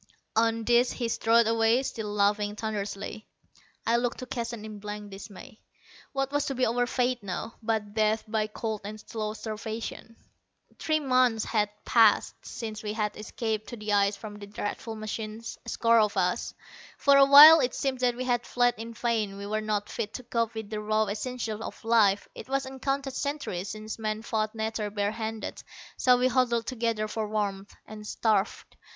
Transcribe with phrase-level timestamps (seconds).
[0.35, 3.27] On this he strode away, still laughing thunderously.
[3.85, 5.61] I looked to Keston in blank dismay.
[6.11, 10.15] What was to be our fate now, but death by cold and slow starvation!
[10.79, 15.59] Three months had passed since we had escaped to the ice from the dreadful machines
[15.67, 16.55] a score of us.
[16.97, 19.37] For a while it seemed that we had fled in vain.
[19.37, 23.13] We were not fit to cope with the raw essentials of life: it was uncounted
[23.13, 25.61] centuries since man fought nature bare handed.
[25.95, 28.77] So we huddled together for warmth, and starved.